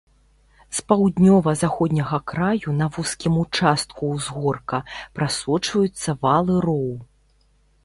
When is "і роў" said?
6.59-6.91